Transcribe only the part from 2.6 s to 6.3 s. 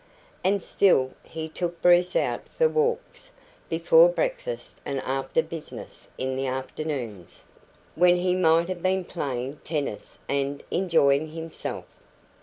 walks, before breakfast and after business